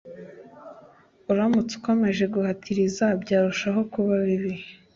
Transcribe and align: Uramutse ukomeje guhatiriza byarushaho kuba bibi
Uramutse 1.31 1.71
ukomeje 1.79 2.23
guhatiriza 2.35 3.05
byarushaho 3.21 3.79
kuba 3.93 4.13
bibi 4.25 4.53